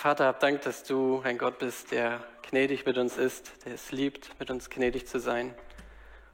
[0.00, 3.92] Vater, hab Dank, dass du ein Gott bist, der gnädig mit uns ist, der es
[3.92, 5.54] liebt, mit uns gnädig zu sein.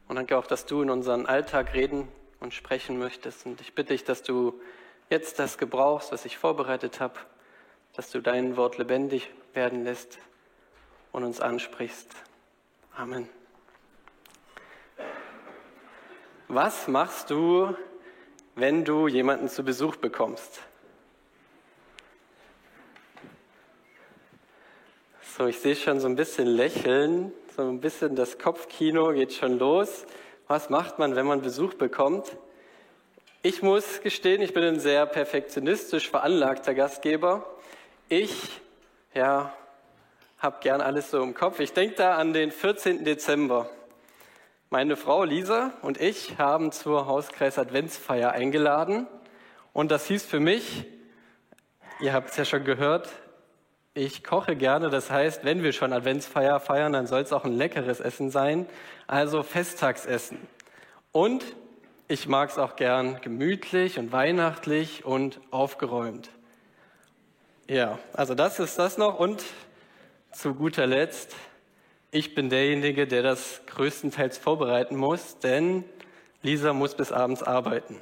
[0.07, 2.07] Und danke auch, dass du in unseren Alltag reden
[2.39, 3.45] und sprechen möchtest.
[3.45, 4.55] Und ich bitte dich, dass du
[5.11, 7.15] jetzt das gebrauchst, was ich vorbereitet habe,
[7.95, 10.21] dass du dein Wort lebendig werden lässt
[11.11, 12.15] und uns ansprichst.
[12.95, 13.29] Amen.
[16.47, 17.75] Was machst du,
[18.55, 20.63] wenn du jemanden zu Besuch bekommst?
[25.37, 29.59] So, ich sehe schon so ein bisschen Lächeln, so ein bisschen das Kopfkino geht schon
[29.59, 30.07] los.
[30.49, 32.39] Was macht man, wenn man Besuch bekommt?
[33.43, 37.45] Ich muss gestehen, ich bin ein sehr perfektionistisch veranlagter Gastgeber.
[38.09, 38.63] Ich,
[39.13, 39.53] ja,
[40.39, 41.61] habe gern alles so im Kopf.
[41.61, 43.05] Ich denke da an den 14.
[43.05, 43.69] Dezember.
[44.71, 49.07] Meine Frau Lisa und ich haben zur Hauskreis Adventsfeier eingeladen.
[49.75, 50.87] Und das hieß für mich,
[52.01, 53.11] ihr habt es ja schon gehört,
[53.97, 54.91] ich koche gerne.
[54.91, 58.67] Das heißt, wenn wir schon Adventsfeier feiern, dann soll es auch ein leckeres Essen sein.
[59.07, 60.39] Also Festtagsessen.
[61.13, 61.45] Und
[62.09, 66.31] ich mag es auch gern gemütlich und weihnachtlich und aufgeräumt.
[67.69, 69.19] Ja, also das ist das noch.
[69.19, 69.43] Und
[70.31, 71.35] zu guter Letzt
[72.13, 75.85] ich bin derjenige, der das größtenteils vorbereiten muss, denn
[76.41, 77.99] Lisa muss bis abends arbeiten.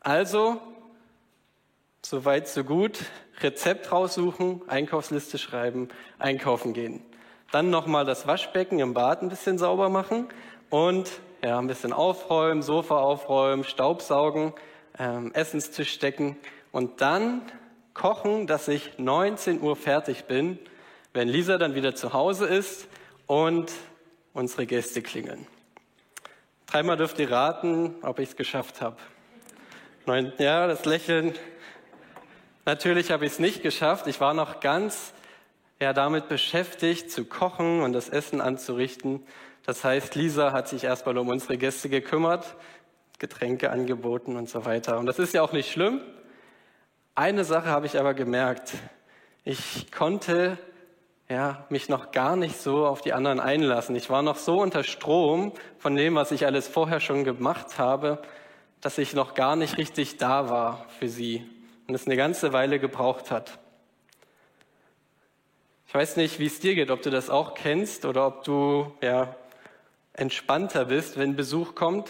[0.00, 0.58] Also,
[2.02, 2.98] soweit so gut,
[3.42, 5.88] Rezept raussuchen, Einkaufsliste schreiben,
[6.18, 7.02] einkaufen gehen.
[7.50, 10.28] Dann nochmal das Waschbecken im Bad ein bisschen sauber machen
[10.68, 11.10] und
[11.42, 14.52] ja, ein bisschen aufräumen, Sofa aufräumen, Staubsaugen,
[14.98, 16.36] ähm, Essenstisch decken
[16.70, 17.42] und dann
[17.94, 20.58] kochen, dass ich 19 Uhr fertig bin,
[21.12, 22.86] wenn Lisa dann wieder zu Hause ist
[23.26, 23.72] und
[24.32, 25.46] unsere Gäste klingeln.
[26.66, 28.96] Dreimal dürft ihr raten, ob ich es geschafft habe.
[30.38, 31.34] Ja, das Lächeln.
[32.70, 34.06] Natürlich habe ich es nicht geschafft.
[34.06, 35.12] Ich war noch ganz
[35.80, 39.24] ja, damit beschäftigt, zu kochen und das Essen anzurichten.
[39.66, 42.54] Das heißt, Lisa hat sich erstmal um unsere Gäste gekümmert,
[43.18, 45.00] Getränke angeboten und so weiter.
[45.00, 46.00] Und das ist ja auch nicht schlimm.
[47.16, 48.74] Eine Sache habe ich aber gemerkt.
[49.42, 50.56] Ich konnte
[51.28, 53.96] ja, mich noch gar nicht so auf die anderen einlassen.
[53.96, 58.22] Ich war noch so unter Strom von dem, was ich alles vorher schon gemacht habe,
[58.80, 61.44] dass ich noch gar nicht richtig da war für sie
[61.90, 63.58] und es eine ganze Weile gebraucht hat.
[65.88, 68.94] Ich weiß nicht, wie es dir geht, ob du das auch kennst oder ob du
[69.02, 69.34] ja,
[70.12, 72.08] entspannter bist, wenn Besuch kommt.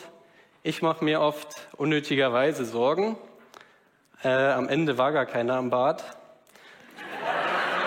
[0.63, 3.17] Ich mache mir oft unnötigerweise Sorgen.
[4.23, 6.05] Äh, am Ende war gar keiner am Bad.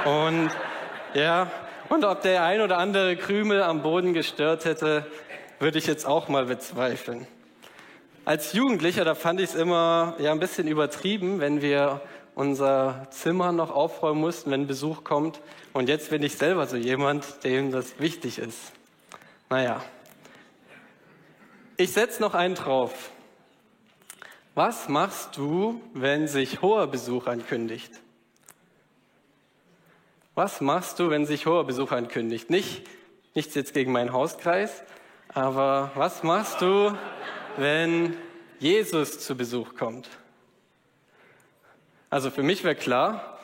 [0.06, 0.50] Und
[1.14, 1.52] ja,
[1.90, 5.06] und ob der ein oder andere Krümel am Boden gestört hätte,
[5.60, 7.28] würde ich jetzt auch mal bezweifeln.
[8.26, 12.00] Als Jugendlicher, da fand ich es immer ja ein bisschen übertrieben, wenn wir
[12.36, 15.42] unser Zimmer noch aufräumen mussten, wenn Besuch kommt.
[15.74, 18.72] Und jetzt bin ich selber so jemand, dem das wichtig ist.
[19.50, 19.84] Naja,
[21.76, 23.12] ich setze noch einen drauf.
[24.56, 27.92] Was machst du, wenn sich hoher Besuch ankündigt?
[30.34, 32.50] Was machst du, wenn sich hoher Besuch ankündigt?
[32.50, 32.88] Nicht,
[33.36, 34.84] nichts jetzt gegen meinen Hauskreis,
[35.34, 36.96] aber was machst du,
[37.58, 38.16] wenn
[38.60, 40.10] Jesus zu Besuch kommt?
[42.10, 43.40] Also für mich wäre klar,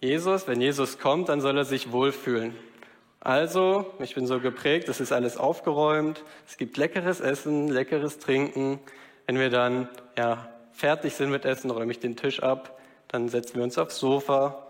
[0.00, 2.54] Jesus, wenn Jesus kommt, dann soll er sich wohlfühlen.
[3.20, 8.80] Also, ich bin so geprägt, es ist alles aufgeräumt, es gibt leckeres Essen, leckeres Trinken.
[9.26, 13.56] Wenn wir dann ja, fertig sind mit Essen, räume ich den Tisch ab, dann setzen
[13.56, 14.66] wir uns aufs Sofa,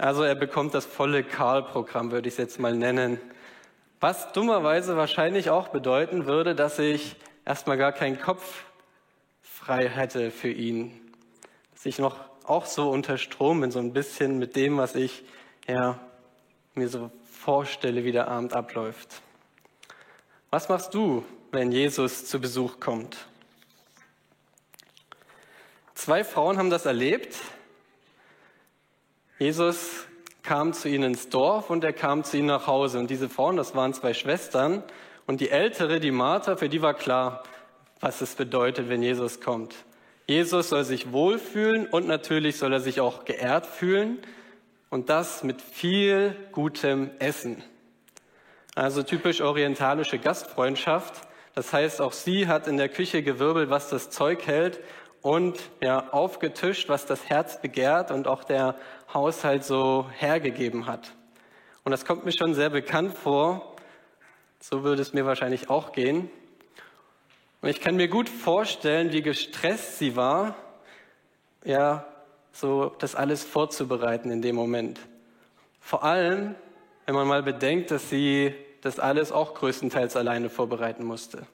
[0.00, 3.20] also er bekommt das volle Karl-Programm, würde ich es jetzt mal nennen.
[4.00, 8.64] Was dummerweise wahrscheinlich auch bedeuten würde, dass ich erstmal gar keinen Kopf
[9.42, 11.12] frei hätte für ihn.
[11.72, 15.24] Dass ich noch auch so unter Strom bin, so ein bisschen mit dem, was ich
[15.68, 16.00] ja,
[16.74, 19.22] mir so vorstelle, wie der Abend abläuft.
[20.50, 23.16] Was machst du, wenn Jesus zu Besuch kommt?
[25.94, 27.36] Zwei Frauen haben das erlebt.
[29.38, 30.06] Jesus
[30.42, 32.98] kam zu ihnen ins Dorf und er kam zu ihnen nach Hause.
[32.98, 34.82] Und diese Frauen, das waren zwei Schwestern.
[35.30, 37.44] Und die ältere, die Martha, für die war klar,
[38.00, 39.76] was es bedeutet, wenn Jesus kommt.
[40.26, 44.18] Jesus soll sich wohlfühlen und natürlich soll er sich auch geehrt fühlen.
[44.88, 47.62] Und das mit viel gutem Essen.
[48.74, 51.20] Also typisch orientalische Gastfreundschaft.
[51.54, 54.80] Das heißt, auch sie hat in der Küche gewirbelt, was das Zeug hält
[55.22, 58.74] und ja, aufgetischt, was das Herz begehrt und auch der
[59.14, 61.12] Haushalt so hergegeben hat.
[61.84, 63.69] Und das kommt mir schon sehr bekannt vor.
[64.60, 66.30] So würde es mir wahrscheinlich auch gehen.
[67.62, 70.54] Und ich kann mir gut vorstellen, wie gestresst sie war,
[71.64, 72.06] ja,
[72.52, 75.00] so das alles vorzubereiten in dem Moment.
[75.80, 76.54] Vor allem,
[77.06, 81.46] wenn man mal bedenkt, dass sie das alles auch größtenteils alleine vorbereiten musste.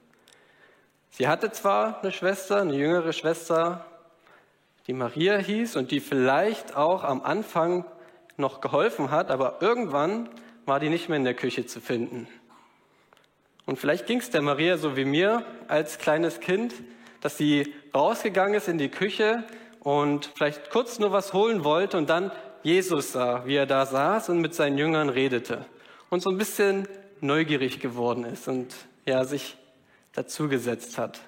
[1.10, 3.84] Sie hatte zwar eine Schwester, eine jüngere Schwester,
[4.86, 7.84] die Maria hieß und die vielleicht auch am Anfang
[8.36, 10.28] noch geholfen hat, aber irgendwann
[10.66, 12.28] war die nicht mehr in der Küche zu finden.
[13.66, 16.72] Und vielleicht ging es der Maria so wie mir als kleines Kind,
[17.20, 19.42] dass sie rausgegangen ist in die Küche
[19.80, 22.30] und vielleicht kurz nur was holen wollte und dann
[22.62, 25.66] Jesus sah, wie er da saß und mit seinen Jüngern redete
[26.10, 26.86] und so ein bisschen
[27.20, 28.74] neugierig geworden ist und
[29.04, 29.56] ja, sich
[30.12, 31.20] dazugesetzt hat.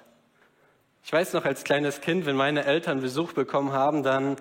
[1.03, 4.37] Ich weiß noch als kleines Kind, wenn meine Eltern Besuch bekommen haben, dann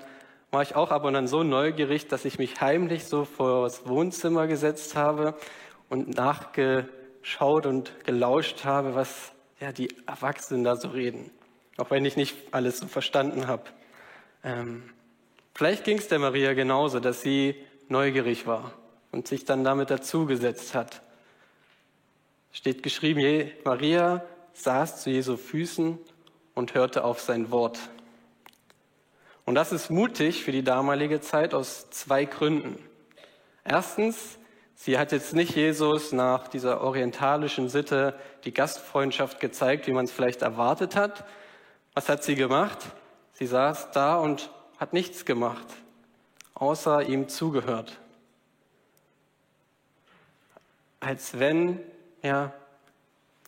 [0.51, 3.89] war ich auch ab und an so neugierig, dass ich mich heimlich so vor das
[3.89, 5.35] Wohnzimmer gesetzt habe
[5.89, 6.09] und
[7.19, 11.31] nachgeschaut und gelauscht habe, was ja, die Erwachsenen da so reden.
[11.77, 13.65] Auch wenn ich nicht alles so verstanden habe.
[14.45, 14.83] Ähm,
[15.55, 17.55] vielleicht ging es der Maria genauso, dass sie
[17.89, 18.73] neugierig war
[19.13, 21.03] und sich dann damit dazugesetzt hat.
[22.53, 24.25] Steht geschrieben, Maria
[24.55, 25.99] saß zu Jesu Füßen
[26.55, 27.79] und hörte auf sein Wort.
[29.45, 32.79] Und das ist mutig für die damalige Zeit aus zwei Gründen.
[33.65, 34.38] Erstens,
[34.79, 40.13] sie hat jetzt nicht Jesus nach dieser orientalischen Sitte die Gastfreundschaft gezeigt, wie man es
[40.13, 41.25] vielleicht erwartet hat.
[41.95, 42.79] Was hat sie gemacht?
[43.33, 45.67] Sie saß da und hat nichts gemacht,
[46.55, 47.99] außer ihm zugehört.
[51.01, 51.81] Als wenn
[52.23, 52.53] ja,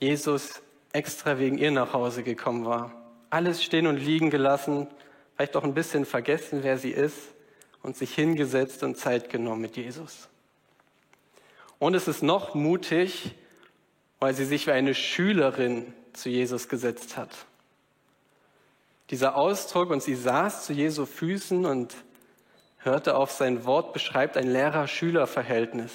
[0.01, 0.63] Jesus
[0.93, 2.93] extra wegen ihr nach Hause gekommen war.
[3.29, 4.89] Alles stehen und liegen gelassen,
[5.37, 7.17] vielleicht auch ein bisschen vergessen, wer sie ist
[7.83, 10.30] und sich hingesetzt und Zeit genommen mit Jesus.
[11.81, 13.35] Und es ist noch mutig,
[14.21, 17.31] weil sie sich wie eine Schülerin zu Jesus gesetzt hat.
[19.09, 21.97] Dieser Ausdruck, und sie saß zu Jesu Füßen und
[22.79, 25.93] hörte auf sein Wort, beschreibt ein Lehrer-Schüler-Verhältnis.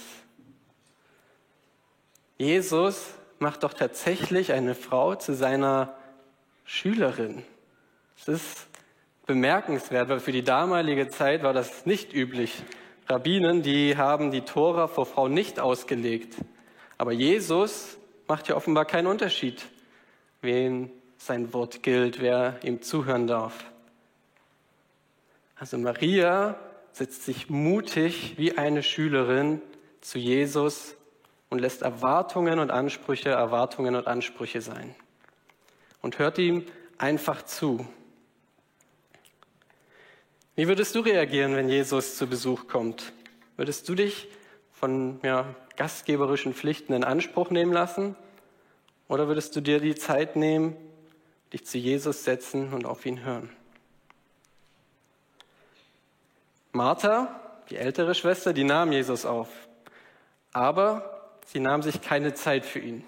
[2.37, 5.95] Jesus macht doch tatsächlich eine Frau zu seiner
[6.65, 7.43] Schülerin.
[8.17, 8.67] Das ist
[9.27, 12.63] bemerkenswert, weil für die damalige Zeit war das nicht üblich.
[13.07, 16.35] Rabbinen, die haben die Tora vor Frauen nicht ausgelegt.
[16.97, 17.97] Aber Jesus
[18.27, 19.65] macht ja offenbar keinen Unterschied,
[20.41, 23.65] wem sein Wort gilt, wer ihm zuhören darf.
[25.55, 26.57] Also Maria
[26.91, 29.61] setzt sich mutig wie eine Schülerin
[30.01, 30.95] zu Jesus
[31.49, 34.95] und lässt Erwartungen und Ansprüche Erwartungen und Ansprüche sein
[36.01, 36.65] und hört ihm
[36.97, 37.85] einfach zu.
[40.57, 43.11] Wie würdest du reagieren, wenn Jesus zu Besuch kommt?
[43.57, 44.29] Würdest du dich
[44.71, 48.15] von ja, gastgeberischen Pflichten in Anspruch nehmen lassen?
[49.09, 50.77] Oder würdest du dir die Zeit nehmen,
[51.51, 53.49] dich zu Jesus setzen und auf ihn hören?
[56.71, 59.49] Martha, die ältere Schwester, die nahm Jesus auf.
[60.53, 63.03] Aber sie nahm sich keine Zeit für ihn.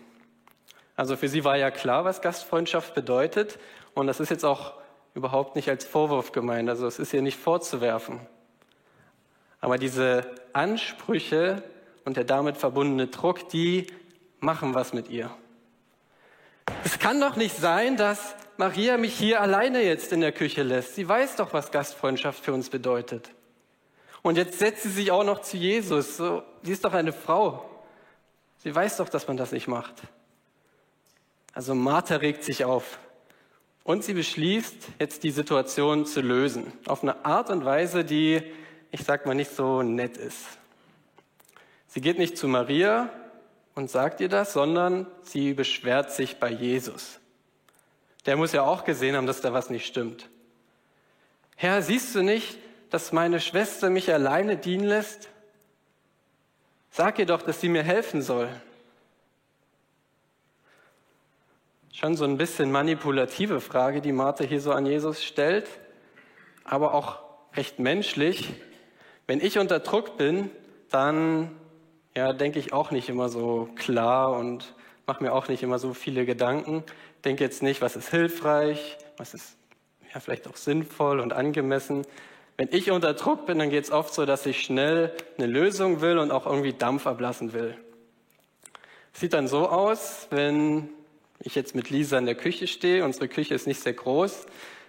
[0.97, 3.57] Also für sie war ja klar, was Gastfreundschaft bedeutet.
[3.93, 4.73] Und das ist jetzt auch
[5.17, 6.69] überhaupt nicht als Vorwurf gemeint.
[6.69, 8.19] Also es ist ihr nicht vorzuwerfen.
[9.59, 11.63] Aber diese Ansprüche
[12.05, 13.87] und der damit verbundene Druck, die
[14.39, 15.31] machen was mit ihr.
[16.83, 20.93] Es kann doch nicht sein, dass Maria mich hier alleine jetzt in der Küche lässt.
[20.93, 23.31] Sie weiß doch, was Gastfreundschaft für uns bedeutet.
[24.21, 26.17] Und jetzt setzt sie sich auch noch zu Jesus.
[26.17, 27.67] So, sie ist doch eine Frau.
[28.59, 29.95] Sie weiß doch, dass man das nicht macht.
[31.53, 32.99] Also Martha regt sich auf.
[33.87, 36.73] Und sie beschließt, jetzt die Situation zu lösen.
[36.87, 38.43] Auf eine Art und Weise, die,
[38.91, 40.45] ich sag mal, nicht so nett ist.
[41.87, 43.09] Sie geht nicht zu Maria
[43.75, 47.21] und sagt ihr das, sondern sie beschwert sich bei Jesus.
[48.25, 50.27] Der muss ja auch gesehen haben, dass da was nicht stimmt.
[51.55, 52.57] Herr, siehst du nicht,
[52.89, 55.29] dass meine Schwester mich alleine dienen lässt?
[56.91, 58.49] Sag ihr doch, dass sie mir helfen soll.
[61.99, 65.67] Schon so ein bisschen manipulative Frage, die Martha hier so an Jesus stellt,
[66.63, 67.17] aber auch
[67.55, 68.53] recht menschlich.
[69.25, 70.51] Wenn ich unter Druck bin,
[70.91, 71.55] dann
[72.15, 74.75] ja, denke ich auch nicht immer so klar und
[75.07, 76.83] mache mir auch nicht immer so viele Gedanken.
[77.25, 79.57] Denke jetzt nicht, was ist hilfreich, was ist
[80.13, 82.05] ja, vielleicht auch sinnvoll und angemessen.
[82.57, 85.99] Wenn ich unter Druck bin, dann geht es oft so, dass ich schnell eine Lösung
[86.01, 87.75] will und auch irgendwie Dampf ablassen will.
[89.13, 90.89] Sieht dann so aus, wenn
[91.39, 93.03] ich jetzt mit Lisa in der Küche stehe.
[93.03, 94.45] Unsere Küche ist nicht sehr groß.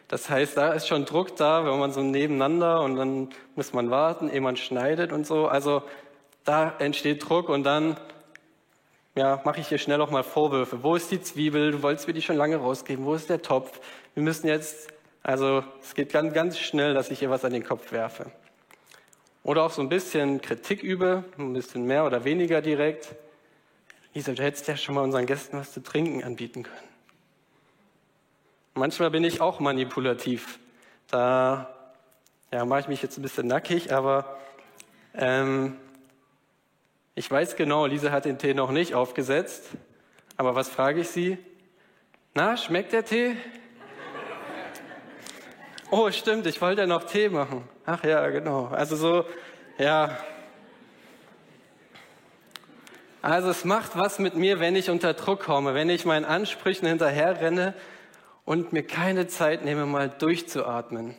[0.08, 3.90] Das heißt, da ist schon Druck da, wenn man so nebeneinander und dann muss man
[3.90, 5.48] warten, ehe man schneidet und so.
[5.48, 5.82] Also
[6.44, 7.98] da entsteht Druck und dann
[9.14, 10.82] ja, mache ich hier schnell auch mal Vorwürfe.
[10.82, 11.72] Wo ist die Zwiebel?
[11.72, 13.04] Du wolltest mir die schon lange rausgeben.
[13.04, 13.80] Wo ist der Topf?
[14.14, 14.88] Wir müssen jetzt,
[15.22, 18.30] also es geht ganz, ganz schnell, dass ich hier was an den Kopf werfe.
[19.42, 23.14] Oder auch so ein bisschen Kritik übe, ein bisschen mehr oder weniger direkt.
[24.14, 26.88] Lisa, du hättest ja schon mal unseren Gästen was zu trinken anbieten können.
[28.74, 30.58] Manchmal bin ich auch manipulativ.
[31.08, 31.74] Da
[32.52, 34.38] ja, mache ich mich jetzt ein bisschen nackig, aber
[35.14, 35.76] ähm,
[37.14, 39.64] ich weiß genau, Lisa hat den Tee noch nicht aufgesetzt.
[40.36, 41.38] Aber was frage ich sie?
[42.34, 43.36] Na, schmeckt der Tee?
[45.90, 47.68] Oh, stimmt, ich wollte ja noch Tee machen.
[47.84, 48.66] Ach ja, genau.
[48.66, 49.24] Also so,
[49.78, 50.16] ja.
[53.20, 56.86] Also es macht was mit mir, wenn ich unter Druck komme, wenn ich meinen Ansprüchen
[56.86, 57.74] hinterherrenne
[58.44, 61.16] und mir keine Zeit nehme, mal durchzuatmen.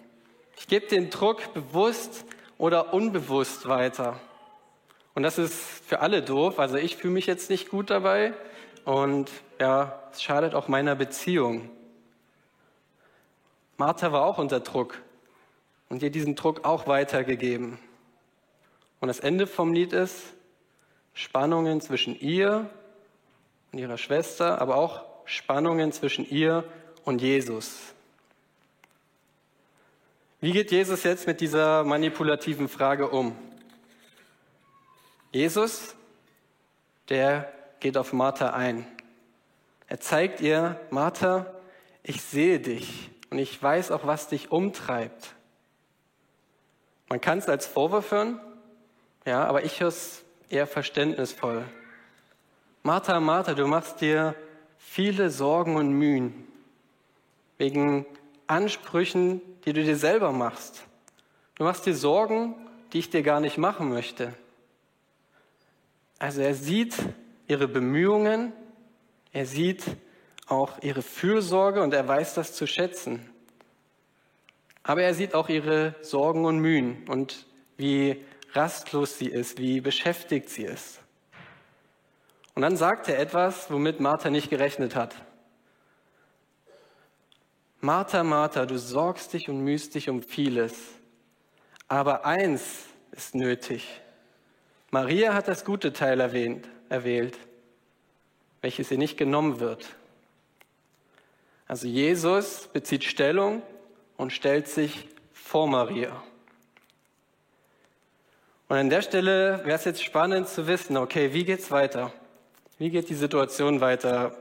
[0.57, 2.25] Ich gebe den Druck bewusst
[2.57, 4.19] oder unbewusst weiter.
[5.13, 5.55] Und das ist
[5.87, 6.59] für alle doof.
[6.59, 8.33] Also ich fühle mich jetzt nicht gut dabei
[8.85, 9.29] und
[9.59, 11.69] ja, es schadet auch meiner Beziehung.
[13.75, 15.01] Martha war auch unter Druck
[15.89, 17.77] und ihr diesen Druck auch weitergegeben.
[19.01, 20.33] Und das Ende vom Lied ist
[21.13, 22.69] Spannungen zwischen ihr
[23.71, 26.63] und ihrer Schwester, aber auch Spannungen zwischen ihr
[27.05, 27.77] und Jesus.
[30.41, 33.35] Wie geht Jesus jetzt mit dieser manipulativen Frage um?
[35.31, 35.95] Jesus,
[37.09, 38.87] der geht auf Martha ein.
[39.87, 41.53] Er zeigt ihr, Martha,
[42.03, 43.09] ich sehe dich.
[43.29, 45.35] Und ich weiß auch, was dich umtreibt.
[47.09, 48.39] Man kann es als Vorwurf hören,
[49.25, 51.63] ja, aber ich höre es eher verständnisvoll.
[52.83, 54.35] Martha, Martha, du machst dir
[54.77, 56.47] viele Sorgen und Mühen
[57.57, 58.05] wegen
[58.47, 60.85] Ansprüchen, die du dir selber machst.
[61.55, 62.55] Du machst dir Sorgen,
[62.93, 64.33] die ich dir gar nicht machen möchte.
[66.17, 66.95] Also er sieht
[67.47, 68.53] ihre Bemühungen,
[69.31, 69.83] er sieht
[70.47, 73.29] auch ihre Fürsorge und er weiß das zu schätzen.
[74.83, 77.45] Aber er sieht auch ihre Sorgen und Mühen und
[77.77, 80.99] wie rastlos sie ist, wie beschäftigt sie ist.
[82.55, 85.15] Und dann sagt er etwas, womit Martha nicht gerechnet hat.
[87.81, 90.73] Martha, Martha, du sorgst dich und mühst dich um vieles,
[91.87, 94.01] aber eins ist nötig.
[94.91, 97.37] Maria hat das gute Teil erwähnt, erwählt,
[98.61, 99.95] welches ihr nicht genommen wird.
[101.67, 103.61] Also Jesus bezieht Stellung
[104.17, 106.21] und stellt sich vor Maria.
[108.69, 112.13] Und an der Stelle wäre es jetzt spannend zu wissen, okay, wie geht's weiter?
[112.77, 114.37] Wie geht die Situation weiter?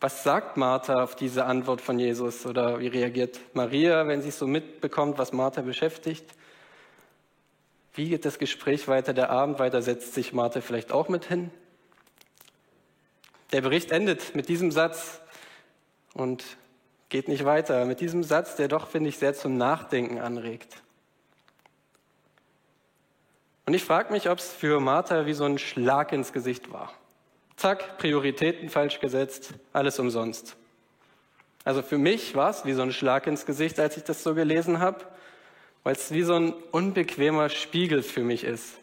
[0.00, 2.44] Was sagt Martha auf diese Antwort von Jesus?
[2.44, 6.26] Oder wie reagiert Maria, wenn sie so mitbekommt, was Martha beschäftigt?
[7.94, 9.80] Wie geht das Gespräch weiter, der Abend weiter?
[9.80, 11.50] Setzt sich Martha vielleicht auch mit hin?
[13.52, 15.22] Der Bericht endet mit diesem Satz,
[16.14, 16.44] und
[17.08, 20.82] geht nicht weiter mit diesem Satz, der doch, finde ich, sehr zum Nachdenken anregt.
[23.64, 26.92] Und ich frage mich, ob es für Martha wie so ein Schlag ins Gesicht war.
[27.56, 30.56] Zack, Prioritäten falsch gesetzt, alles umsonst.
[31.64, 34.34] Also für mich war es wie so ein Schlag ins Gesicht, als ich das so
[34.34, 35.04] gelesen habe,
[35.84, 38.80] weil es wie so ein unbequemer Spiegel für mich ist.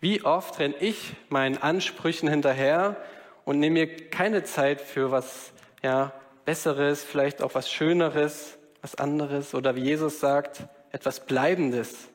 [0.00, 2.96] Wie oft renne ich meinen Ansprüchen hinterher
[3.44, 5.52] und nehme mir keine Zeit für was
[5.82, 6.12] ja,
[6.44, 12.08] Besseres, vielleicht auch was Schöneres, was anderes oder wie Jesus sagt, etwas Bleibendes.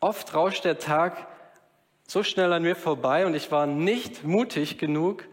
[0.00, 1.26] Oft rauscht der Tag
[2.06, 5.24] so schnell an mir vorbei und ich war nicht mutig genug,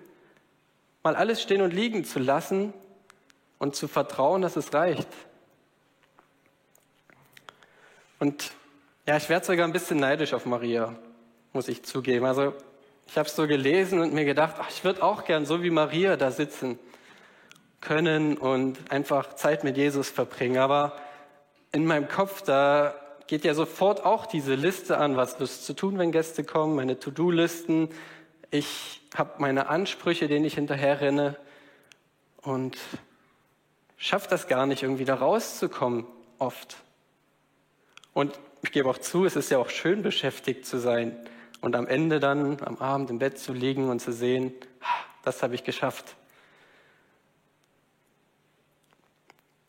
[1.03, 2.73] mal alles stehen und liegen zu lassen
[3.59, 5.07] und zu vertrauen, dass es reicht.
[8.19, 8.51] Und
[9.05, 10.93] ja, ich werde sogar ein bisschen neidisch auf Maria,
[11.53, 12.25] muss ich zugeben.
[12.25, 12.53] Also
[13.07, 15.69] ich habe es so gelesen und mir gedacht, ach, ich würde auch gern so wie
[15.69, 16.77] Maria da sitzen
[17.79, 20.57] können und einfach Zeit mit Jesus verbringen.
[20.57, 20.97] Aber
[21.71, 22.93] in meinem Kopf, da
[23.27, 26.99] geht ja sofort auch diese Liste an, was ist zu tun, wenn Gäste kommen, meine
[26.99, 27.89] To-Do-Listen.
[28.51, 31.35] Ich habe meine Ansprüche, denen ich hinterher renne
[32.41, 32.77] und
[33.97, 36.05] schaffe das gar nicht, irgendwie da rauszukommen,
[36.39, 36.77] oft.
[38.13, 41.17] Und ich gebe auch zu, es ist ja auch schön, beschäftigt zu sein
[41.61, 44.53] und am Ende dann am Abend im Bett zu liegen und zu sehen,
[45.23, 46.15] das habe ich geschafft.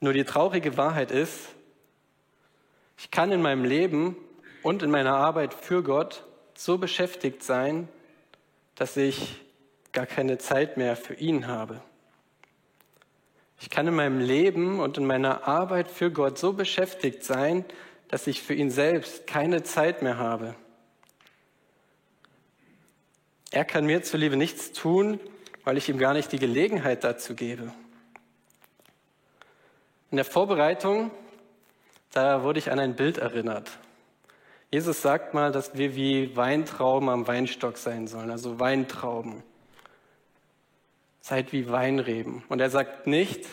[0.00, 1.48] Nur die traurige Wahrheit ist,
[2.98, 4.16] ich kann in meinem Leben
[4.62, 6.24] und in meiner Arbeit für Gott
[6.54, 7.88] so beschäftigt sein,
[8.74, 9.40] dass ich
[9.92, 11.80] gar keine Zeit mehr für ihn habe.
[13.60, 17.64] Ich kann in meinem Leben und in meiner Arbeit für Gott so beschäftigt sein,
[18.08, 20.54] dass ich für ihn selbst keine Zeit mehr habe.
[23.50, 25.20] Er kann mir zuliebe nichts tun,
[25.64, 27.72] weil ich ihm gar nicht die Gelegenheit dazu gebe.
[30.10, 31.10] In der Vorbereitung,
[32.12, 33.70] da wurde ich an ein Bild erinnert.
[34.70, 39.42] Jesus sagt mal, dass wir wie Weintrauben am Weinstock sein sollen, also Weintrauben.
[41.20, 42.42] Seid wie Weinreben.
[42.48, 43.46] Und er sagt nicht,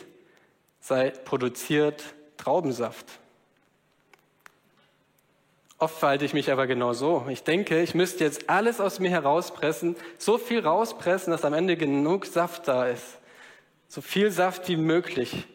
[0.80, 2.04] seid produziert
[2.38, 3.06] Traubensaft.
[5.78, 7.26] Oft verhalte ich mich aber genau so.
[7.30, 11.76] Ich denke, ich müsste jetzt alles aus mir herauspressen, so viel rauspressen, dass am Ende
[11.76, 13.20] genug Saft da ist.
[13.88, 15.48] So viel Saft wie möglich.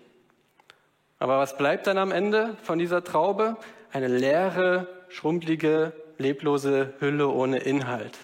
[1.21, 3.57] Aber was bleibt dann am Ende von dieser Traube?
[3.93, 8.19] Eine leere, schrumpelige, leblose Hülle ohne Inhalt.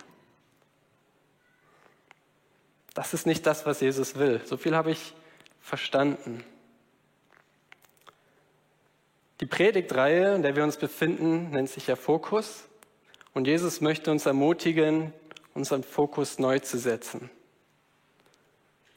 [2.94, 4.40] Das ist nicht das, was Jesus will.
[4.46, 5.14] So viel habe ich
[5.60, 6.42] verstanden.
[9.40, 12.64] Die Predigtreihe, in der wir uns befinden, nennt sich ja Fokus.
[13.34, 15.12] Und Jesus möchte uns ermutigen,
[15.52, 17.28] unseren Fokus neu zu setzen.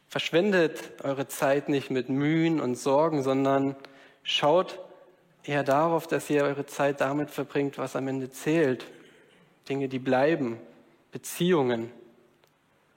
[0.07, 3.75] Verschwendet eure Zeit nicht mit Mühen und Sorgen, sondern
[4.29, 4.79] schaut
[5.43, 8.85] eher darauf, dass ihr eure Zeit damit verbringt, was am Ende zählt.
[9.67, 10.59] Dinge, die bleiben,
[11.11, 11.91] Beziehungen.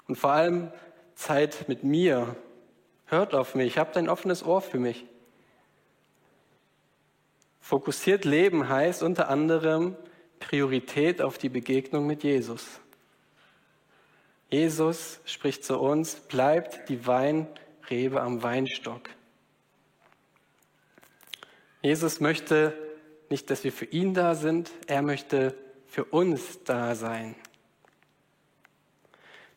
[0.07, 0.71] Und vor allem
[1.15, 2.37] Zeit mit mir.
[3.07, 5.05] Hört auf mich, habt ein offenes Ohr für mich.
[7.61, 9.97] Fokussiert Leben heißt unter anderem
[10.41, 12.67] Priorität auf die Begegnung mit Jesus.
[14.51, 19.09] Jesus spricht zu uns, bleibt die Weinrebe am Weinstock.
[21.83, 22.73] Jesus möchte
[23.29, 25.55] nicht, dass wir für ihn da sind, er möchte
[25.87, 27.35] für uns da sein.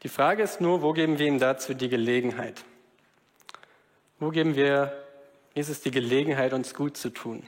[0.02, 2.66] Die Frage ist nur, wo geben wir ihm dazu die Gelegenheit?
[4.20, 4.92] Wo geben wir
[5.54, 7.44] Jesus die Gelegenheit, uns gut zu tun?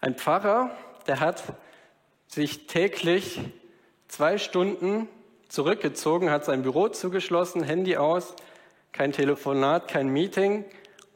[0.00, 0.70] Ein Pfarrer,
[1.08, 1.42] der hat
[2.28, 3.40] sich täglich
[4.06, 5.08] zwei Stunden
[5.48, 8.36] zurückgezogen, hat sein Büro zugeschlossen, Handy aus,
[8.92, 10.64] kein Telefonat, kein Meeting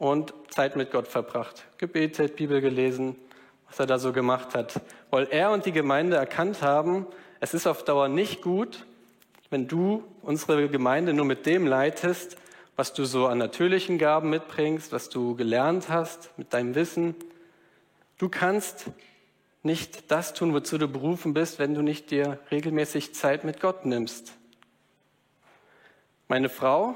[0.01, 1.65] und Zeit mit Gott verbracht.
[1.77, 3.15] Gebetet, Bibel gelesen,
[3.67, 4.81] was er da so gemacht hat.
[5.09, 7.05] Weil er und die Gemeinde erkannt haben,
[7.39, 8.85] es ist auf Dauer nicht gut,
[9.49, 12.35] wenn du unsere Gemeinde nur mit dem leitest,
[12.75, 17.15] was du so an natürlichen Gaben mitbringst, was du gelernt hast mit deinem Wissen,
[18.21, 18.85] Du kannst
[19.63, 23.83] nicht das tun, wozu du berufen bist, wenn du nicht dir regelmäßig Zeit mit Gott
[23.83, 24.33] nimmst.
[26.27, 26.95] Meine Frau,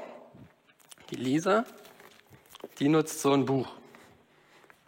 [1.10, 1.64] die Lisa,
[2.78, 3.68] die nutzt so ein Buch.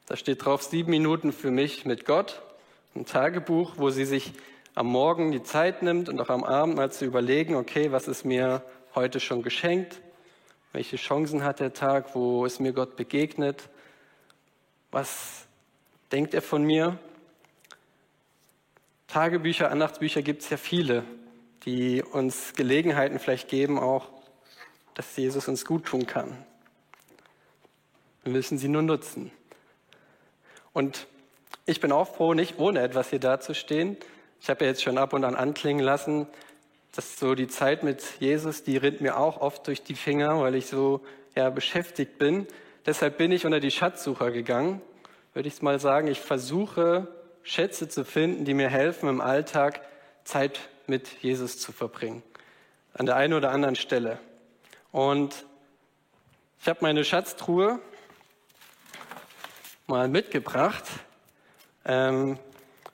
[0.07, 2.43] Da steht drauf sieben Minuten für mich mit Gott,
[2.95, 4.33] ein Tagebuch, wo sie sich
[4.75, 8.25] am Morgen die Zeit nimmt und auch am Abend mal zu überlegen, okay, was ist
[8.25, 8.63] mir
[8.95, 10.01] heute schon geschenkt?
[10.73, 12.15] Welche Chancen hat der Tag?
[12.15, 13.69] Wo ist mir Gott begegnet?
[14.91, 15.47] Was
[16.13, 16.99] denkt er von mir?
[19.09, 21.05] Tagebücher, Andachtsbücher gibt es ja viele,
[21.65, 24.09] die uns Gelegenheiten vielleicht geben, auch,
[24.95, 26.37] dass Jesus uns gut tun kann.
[28.25, 29.31] Wir müssen sie nur nutzen.
[30.73, 31.07] Und
[31.67, 33.97] ich bin auch froh, nicht ohne etwas hier dazustehen.
[34.41, 36.27] Ich habe ja jetzt schon ab und an anklingen lassen,
[36.95, 40.55] dass so die Zeit mit Jesus, die rinnt mir auch oft durch die Finger, weil
[40.55, 41.01] ich so
[41.35, 42.47] ja, beschäftigt bin.
[42.87, 44.81] Deshalb bin ich unter die Schatzsucher gegangen
[45.39, 47.07] würde ich mal sagen, ich versuche
[47.45, 49.81] Schätze zu finden, die mir helfen, im Alltag
[50.25, 52.25] Zeit mit Jesus zu verbringen.
[52.93, 54.19] An der einen oder anderen Stelle.
[54.91, 55.45] Und
[56.61, 57.79] ich habe meine Schatztruhe
[59.89, 60.85] mal mitgebracht
[61.87, 62.39] ähm,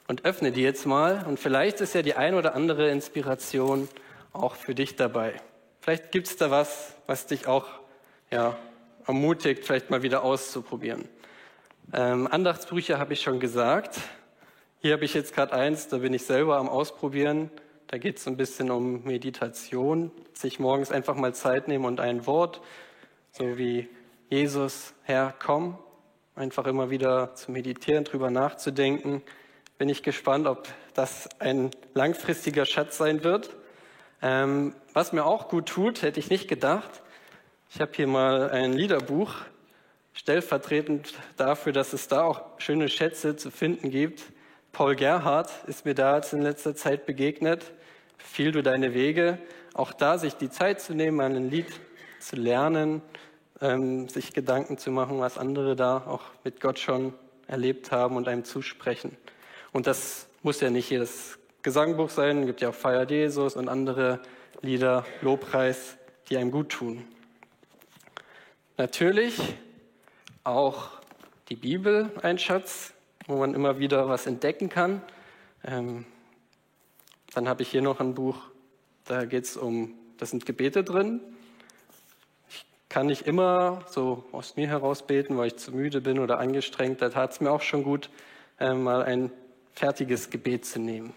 [0.07, 1.25] und öffne die jetzt mal.
[1.27, 3.89] Und vielleicht ist ja die ein oder andere Inspiration
[4.33, 5.35] auch für dich dabei.
[5.81, 7.67] Vielleicht gibt es da was, was dich auch
[8.31, 8.57] ja,
[9.07, 11.09] ermutigt, vielleicht mal wieder auszuprobieren.
[11.93, 13.99] Ähm, Andachtsbrüche habe ich schon gesagt.
[14.79, 17.51] Hier habe ich jetzt gerade eins, da bin ich selber am Ausprobieren.
[17.89, 22.27] Da geht es ein bisschen um Meditation, sich morgens einfach mal Zeit nehmen und ein
[22.27, 22.61] Wort,
[23.33, 23.89] so wie
[24.31, 25.79] Jesus, Herr, komm,
[26.37, 29.23] einfach immer wieder zu meditieren, drüber nachzudenken.
[29.79, 33.51] Bin ich gespannt, ob das ein langfristiger Schatz sein wird.
[34.23, 37.03] Ähm, was mir auch gut tut, hätte ich nicht gedacht.
[37.71, 39.35] Ich habe hier mal ein Liederbuch
[40.13, 44.23] stellvertretend dafür, dass es da auch schöne Schätze zu finden gibt.
[44.73, 47.73] Paul Gerhardt ist mir da jetzt in letzter Zeit begegnet.
[48.19, 49.39] Fiel du deine Wege.
[49.75, 51.67] Auch da sich die Zeit zu nehmen, ein Lied
[52.21, 53.03] zu lernen,
[53.61, 57.15] ähm, sich Gedanken zu machen, was andere da auch mit Gott schon
[57.47, 59.17] erlebt haben und einem zusprechen.
[59.73, 63.69] Und das muss ja nicht jedes Gesangbuch sein, es gibt ja auch Feier Jesus und
[63.69, 64.21] andere
[64.61, 65.97] Lieder, Lobpreis,
[66.29, 67.05] die einem gut tun.
[68.77, 69.39] Natürlich
[70.43, 70.91] auch
[71.49, 72.93] die Bibel ein Schatz,
[73.27, 75.03] wo man immer wieder was entdecken kann.
[75.65, 76.05] Ähm,
[77.35, 78.37] dann habe ich hier noch ein Buch,
[79.05, 81.21] da geht es um, da sind Gebete drin
[82.95, 87.03] kann ich immer so aus mir heraus beten, weil ich zu müde bin oder angestrengt.
[87.03, 88.09] Da tat es mir auch schon gut,
[88.61, 89.33] äh, mal ein
[89.73, 91.13] fertiges Gebet zu nehmen.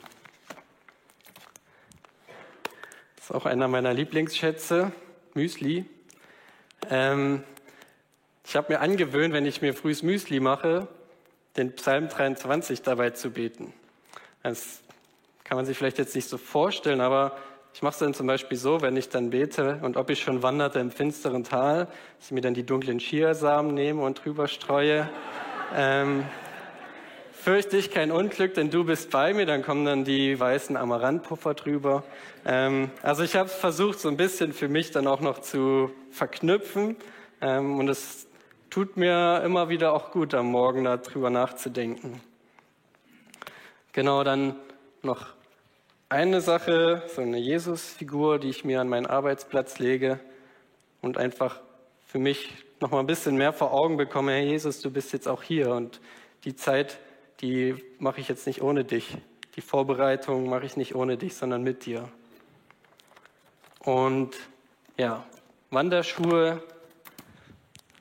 [3.15, 4.91] Das ist auch einer meiner Lieblingsschätze,
[5.35, 5.85] Müsli.
[6.89, 7.43] Ähm,
[8.43, 10.87] ich habe mir angewöhnt, wenn ich mir frühes Müsli mache,
[11.57, 13.71] den Psalm 23 dabei zu beten.
[14.41, 14.81] Das
[15.43, 17.37] kann man sich vielleicht jetzt nicht so vorstellen, aber
[17.77, 20.41] ich mache es dann zum Beispiel so, wenn ich dann bete und ob ich schon
[20.41, 21.85] wanderte im finsteren Tal,
[22.17, 25.07] dass ich mir dann die dunklen Chiasamen nehme und drüber streue.
[25.75, 26.25] Ähm,
[27.31, 31.53] fürchte ich kein Unglück, denn du bist bei mir, dann kommen dann die weißen Amaranthpuffer
[31.53, 32.03] drüber.
[32.47, 36.95] Ähm, also ich habe versucht, so ein bisschen für mich dann auch noch zu verknüpfen
[37.41, 38.25] ähm, und es
[38.71, 42.23] tut mir immer wieder auch gut, am Morgen darüber nachzudenken.
[43.91, 44.55] Genau, dann
[45.03, 45.36] noch
[46.09, 50.19] eine Sache, so eine Jesus-Figur, die ich mir an meinen Arbeitsplatz lege
[51.01, 51.61] und einfach
[52.05, 55.27] für mich noch mal ein bisschen mehr vor Augen bekomme, Herr Jesus, du bist jetzt
[55.27, 55.99] auch hier und
[56.45, 56.99] die Zeit
[57.41, 59.17] die mache ich jetzt nicht ohne dich.
[59.55, 62.09] Die Vorbereitung mache ich nicht ohne dich, sondern mit dir.
[63.79, 64.35] Und
[64.97, 65.25] ja,
[65.69, 66.61] Wanderschuhe,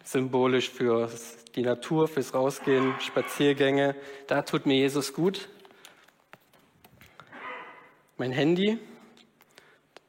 [0.04, 1.10] symbolisch für
[1.54, 3.94] die Natur, fürs Rausgehen, Spaziergänge,
[4.26, 5.48] da tut mir Jesus gut.
[8.18, 8.78] Mein Handy,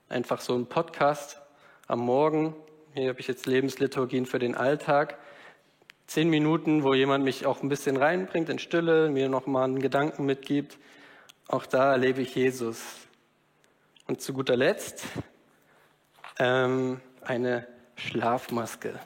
[0.07, 1.41] einfach so ein Podcast
[1.87, 2.55] am Morgen.
[2.93, 5.17] Hier habe ich jetzt Lebensliturgien für den Alltag
[6.05, 10.25] zehn Minuten, wo jemand mich auch ein bisschen reinbringt in Stille, mir nochmal einen Gedanken
[10.25, 10.77] mitgibt.
[11.49, 12.81] Auch da erlebe ich Jesus.
[14.07, 15.03] Und zu guter Letzt
[16.39, 17.67] ähm, eine
[17.97, 18.97] Schlafmaske.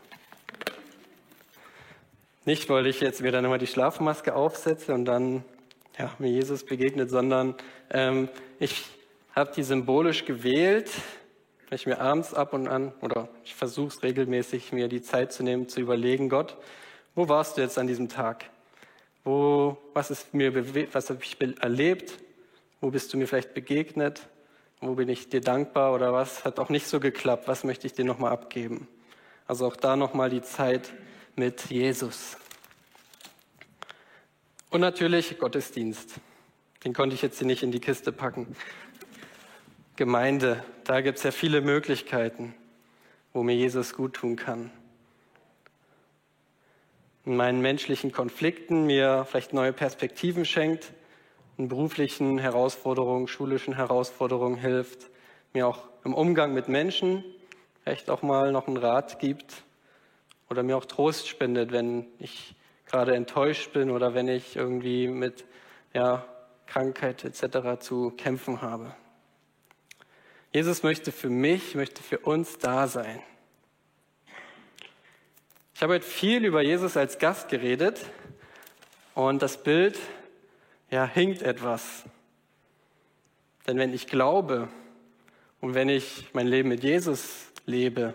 [2.46, 5.44] Nicht, weil ich jetzt mir dann immer die Schlafmaske aufsetze und dann
[5.98, 7.56] ja, mir Jesus begegnet, sondern
[7.92, 8.86] ähm, ich
[9.36, 10.90] habe die symbolisch gewählt,
[11.70, 15.32] weil ich mir abends ab und an, oder ich versuche es regelmäßig, mir die Zeit
[15.32, 16.58] zu nehmen, zu überlegen, Gott,
[17.16, 18.46] wo warst du jetzt an diesem Tag?
[19.24, 20.54] Wo, was ist mir
[20.94, 22.18] was habe ich erlebt?
[22.80, 24.28] Wo bist du mir vielleicht begegnet?
[24.80, 27.48] Wo bin ich dir dankbar oder was hat auch nicht so geklappt?
[27.48, 28.88] Was möchte ich dir nochmal abgeben?
[29.46, 30.92] Also auch da nochmal die Zeit
[31.36, 32.38] mit Jesus.
[34.72, 36.16] Und natürlich Gottesdienst.
[36.84, 38.56] Den konnte ich jetzt nicht in die Kiste packen.
[39.96, 42.56] Gemeinde, da gibt es ja viele Möglichkeiten,
[43.34, 44.72] wo mir Jesus gut tun kann
[47.26, 50.94] in meinen menschlichen Konflikten mir vielleicht neue Perspektiven schenkt,
[51.58, 55.10] in beruflichen Herausforderungen, schulischen Herausforderungen hilft,
[55.54, 57.24] mir auch im Umgang mit Menschen
[57.84, 59.64] vielleicht auch mal noch einen Rat gibt
[60.50, 62.56] oder mir auch Trost spendet, wenn ich
[62.92, 65.46] gerade enttäuscht bin oder wenn ich irgendwie mit
[65.94, 66.26] ja,
[66.68, 67.80] Krankheit etc.
[67.80, 68.94] zu kämpfen habe.
[70.52, 73.24] Jesus möchte für mich, möchte für uns da sein.
[75.74, 78.06] Ich habe heute viel über Jesus als Gast geredet
[79.16, 79.98] und das Bild
[80.90, 82.04] ja, hinkt etwas.
[83.68, 84.68] Denn wenn ich glaube
[85.62, 88.14] und wenn ich mein Leben mit Jesus lebe,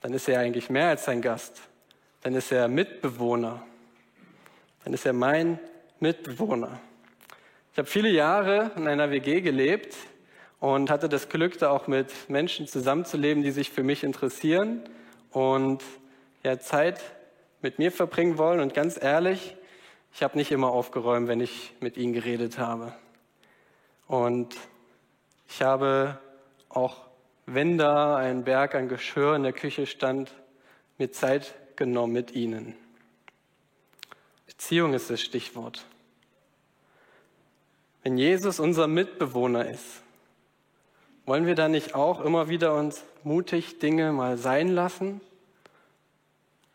[0.00, 1.60] dann ist er eigentlich mehr als ein Gast.
[2.26, 3.62] Dann ist er Mitbewohner.
[4.82, 5.60] Dann ist er mein
[6.00, 6.80] Mitbewohner.
[7.70, 9.94] Ich habe viele Jahre in einer WG gelebt
[10.58, 14.82] und hatte das Glück, da auch mit Menschen zusammenzuleben, die sich für mich interessieren
[15.30, 15.84] und
[16.42, 17.00] ja, Zeit
[17.62, 18.58] mit mir verbringen wollen.
[18.58, 19.56] Und ganz ehrlich,
[20.12, 22.92] ich habe nicht immer aufgeräumt, wenn ich mit ihnen geredet habe.
[24.08, 24.56] Und
[25.48, 26.18] ich habe
[26.70, 27.06] auch,
[27.46, 30.34] wenn da ein Berg an Geschirr in der Küche stand,
[30.98, 32.74] mir Zeit genommen mit ihnen.
[34.46, 35.84] Beziehung ist das Stichwort.
[38.02, 40.02] Wenn Jesus unser Mitbewohner ist,
[41.26, 45.20] wollen wir dann nicht auch immer wieder uns mutig Dinge mal sein lassen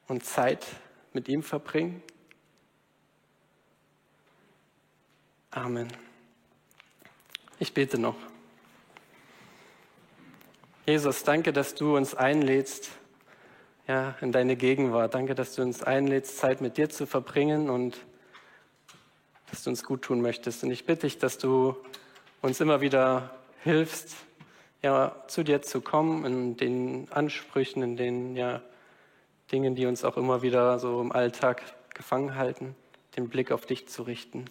[0.07, 0.65] und Zeit
[1.13, 2.03] mit ihm verbringen?
[5.51, 5.87] Amen.
[7.59, 8.15] Ich bete noch.
[10.85, 12.89] Jesus, danke, dass du uns einlädst
[13.87, 15.13] ja, in deine Gegenwart.
[15.13, 17.97] Danke, dass du uns einlädst, Zeit mit dir zu verbringen und
[19.49, 20.63] dass du uns gut tun möchtest.
[20.63, 21.75] Und ich bitte dich, dass du
[22.41, 24.15] uns immer wieder hilfst,
[24.81, 28.61] ja, zu dir zu kommen in den Ansprüchen, in den ja,
[29.51, 31.61] Dingen, die uns auch immer wieder so im Alltag
[31.93, 32.75] gefangen halten,
[33.15, 34.45] den Blick auf dich zu richten.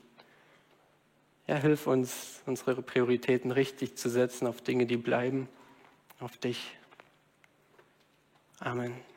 [1.46, 5.48] Ja, hilf uns, unsere Prioritäten richtig zu setzen auf Dinge, die bleiben,
[6.20, 6.76] auf dich.
[8.60, 9.09] Amen.